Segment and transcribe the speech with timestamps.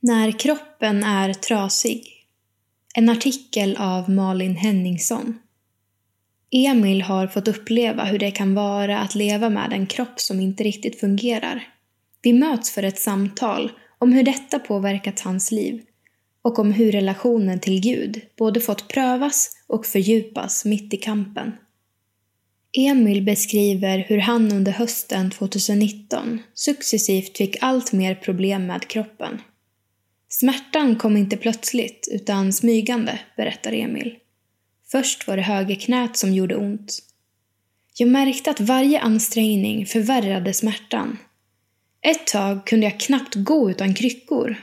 [0.00, 2.26] När kroppen är trasig.
[2.94, 5.38] En artikel av Malin Henningsson.
[6.50, 10.64] Emil har fått uppleva hur det kan vara att leva med en kropp som inte
[10.64, 11.68] riktigt fungerar.
[12.22, 15.82] Vi möts för ett samtal om hur detta påverkat hans liv
[16.42, 21.52] och om hur relationen till Gud både fått prövas och fördjupas mitt i kampen.
[22.72, 29.40] Emil beskriver hur han under hösten 2019 successivt fick allt mer problem med kroppen.
[30.28, 34.16] Smärtan kom inte plötsligt utan smygande, berättar Emil.
[34.90, 36.98] Först var det högerknät som gjorde ont.
[37.94, 41.18] Jag märkte att varje ansträngning förvärrade smärtan.
[42.00, 44.56] Ett tag kunde jag knappt gå utan kryckor.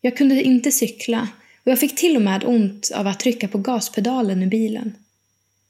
[0.00, 1.28] Jag kunde inte cykla
[1.64, 4.96] och jag fick till och med ont av att trycka på gaspedalen i bilen.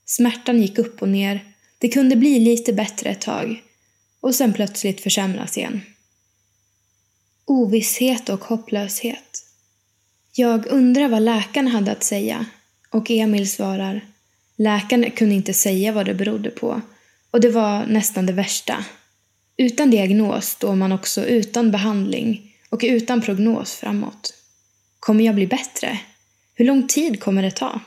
[0.05, 1.45] Smärtan gick upp och ner.
[1.79, 3.63] Det kunde bli lite bättre ett tag
[4.21, 5.81] och sen plötsligt försämras igen.
[7.47, 9.45] Ovisshet och hopplöshet.
[10.33, 12.47] Jag undrar vad läkaren hade att säga
[12.91, 14.01] och Emil svarar
[14.57, 16.81] Läkaren kunde inte säga vad det berodde på
[17.31, 18.85] och det var nästan det värsta.
[19.57, 24.35] Utan diagnos står man också utan behandling och utan prognos framåt.
[25.01, 25.99] Kommer jag bli bättre?
[26.55, 27.81] Hur lång tid kommer det ta?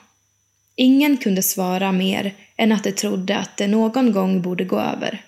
[0.75, 5.25] Ingen kunde svara mer än att de trodde att det någon gång borde gå över.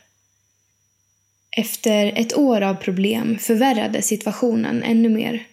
[1.60, 5.48] Efter ett år av problem förvärrades situationen ännu mer.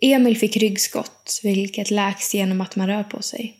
[0.00, 3.56] Emil fick ryggskott, vilket läks genom att man rör på sig.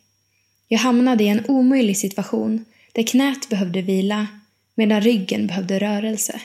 [0.69, 4.27] Jag hamnade i en omöjlig situation där knät behövde vila
[4.75, 6.41] medan ryggen behövde rörelse.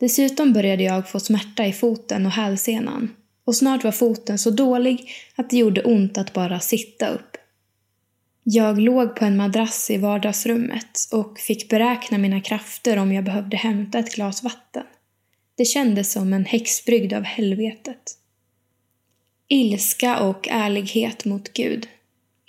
[0.00, 3.10] Dessutom började jag få smärta i foten och hälsenan
[3.44, 7.36] och snart var foten så dålig att det gjorde ont att bara sitta upp.
[8.46, 13.56] Jag låg på en madrass i vardagsrummet och fick beräkna mina krafter om jag behövde
[13.56, 14.82] hämta ett glas vatten.
[15.56, 18.02] Det kändes som en häxbrygd av helvetet.
[19.48, 21.88] Ilska och ärlighet mot Gud.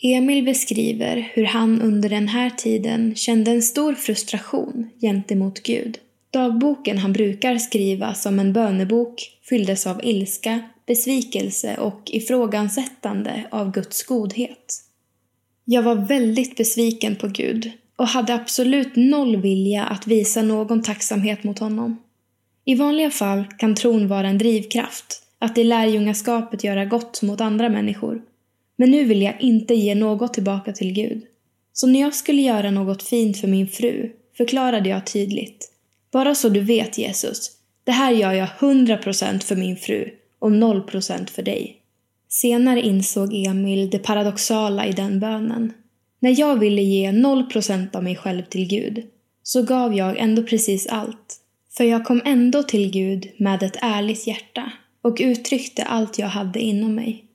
[0.04, 5.98] Emil beskriver hur han under den här tiden kände en stor frustration gentemot Gud.
[6.32, 14.04] Dagboken han brukar skriva som en bönebok fylldes av ilska, besvikelse och ifrågasättande av Guds
[14.04, 14.85] godhet.
[15.66, 21.44] Jag var väldigt besviken på Gud och hade absolut noll vilja att visa någon tacksamhet
[21.44, 21.98] mot honom.
[22.66, 27.70] I vanliga fall kan tron vara en drivkraft, att i lärjungaskapet göra gott mot andra
[27.70, 28.22] människor.
[28.76, 31.24] Men nu vill jag inte ge något tillbaka till Gud.
[31.74, 35.72] Så när jag skulle göra något fint för min fru förklarade jag tydligt.
[36.12, 37.52] Bara så du vet Jesus,
[37.84, 40.10] det här gör jag 100% för min fru
[40.40, 41.82] och 0% för dig.
[42.42, 45.74] Senare insåg Emil det paradoxala i den bönen.
[46.20, 49.04] När jag ville ge 0% av mig själv till Gud
[49.44, 51.40] så gav jag ändå precis allt.
[51.78, 56.60] För jag kom ändå till Gud med ett ärligt hjärta och uttryckte allt jag hade
[56.60, 57.26] inom mig.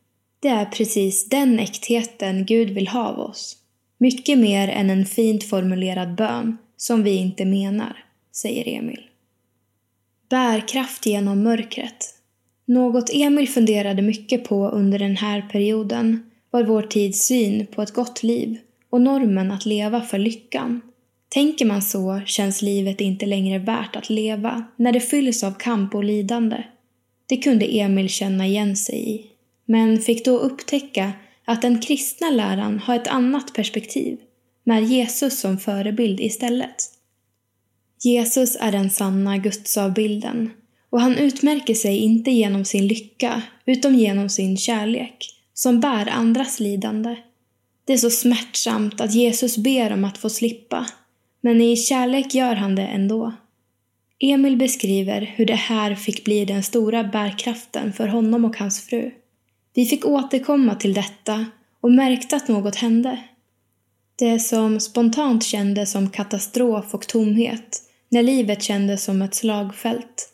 [0.41, 3.56] Det är precis den äktheten Gud vill ha av oss.
[3.99, 9.00] Mycket mer än en fint formulerad bön som vi inte menar, säger Emil.
[10.28, 12.19] Bärkraft genom mörkret.
[12.70, 17.92] Något Emil funderade mycket på under den här perioden var vår tids syn på ett
[17.92, 18.58] gott liv
[18.91, 20.81] och normen att leva för lyckan.
[21.28, 25.94] Tänker man så känns livet inte längre värt att leva när det fylls av kamp
[25.94, 26.64] och lidande.
[27.26, 29.26] Det kunde Emil känna igen sig i,
[29.64, 31.12] men fick då upptäcka
[31.44, 34.19] att den kristna läran har ett annat perspektiv,
[34.64, 36.76] med Jesus som förebild istället.
[38.04, 40.50] Jesus är den sanna gudsavbilden
[40.90, 46.60] och han utmärker sig inte genom sin lycka utan genom sin kärlek som bär andras
[46.60, 47.16] lidande.
[47.84, 50.86] Det är så smärtsamt att Jesus ber om att få slippa,
[51.40, 53.32] men i kärlek gör han det ändå.
[54.20, 59.10] Emil beskriver hur det här fick bli den stora bärkraften för honom och hans fru.
[59.74, 61.46] Vi fick återkomma till detta
[61.80, 63.18] och märkte att något hände.
[64.16, 70.29] Det som spontant kändes som katastrof och tomhet, när livet kändes som ett slagfält,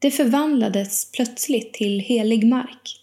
[0.00, 3.00] det förvandlades plötsligt till helig mark.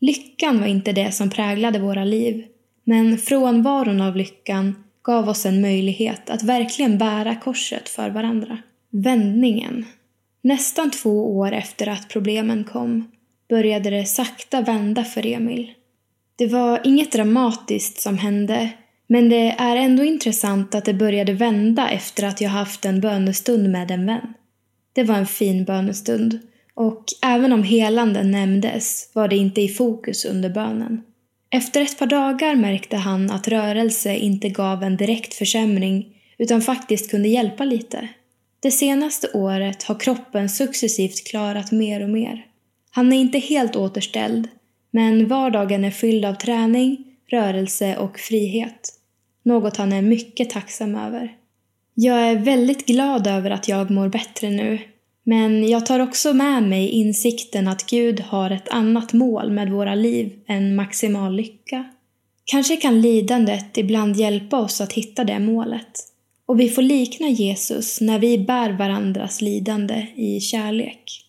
[0.00, 2.44] Lyckan var inte det som präglade våra liv,
[2.84, 8.58] men frånvaron av lyckan gav oss en möjlighet att verkligen bära korset för varandra.
[8.90, 9.86] Vändningen.
[10.42, 13.10] Nästan två år efter att problemen kom
[13.48, 15.72] började det sakta vända för Emil.
[16.36, 18.70] Det var inget dramatiskt som hände,
[19.06, 23.70] men det är ändå intressant att det började vända efter att jag haft en bönestund
[23.70, 24.34] med en vän.
[24.96, 26.38] Det var en fin bönestund
[26.74, 31.02] och även om helanden nämndes var det inte i fokus under bönen.
[31.50, 36.08] Efter ett par dagar märkte han att rörelse inte gav en direkt försämring
[36.38, 38.08] utan faktiskt kunde hjälpa lite.
[38.60, 42.46] Det senaste året har kroppen successivt klarat mer och mer.
[42.90, 44.48] Han är inte helt återställd,
[44.90, 48.92] men vardagen är fylld av träning, rörelse och frihet.
[49.42, 51.36] Något han är mycket tacksam över.
[51.98, 54.78] Jag är väldigt glad över att jag mår bättre nu.
[55.24, 59.94] Men jag tar också med mig insikten att Gud har ett annat mål med våra
[59.94, 61.84] liv än maximal lycka.
[62.44, 65.92] Kanske kan lidandet ibland hjälpa oss att hitta det målet.
[66.46, 71.25] Och vi får likna Jesus när vi bär varandras lidande i kärlek.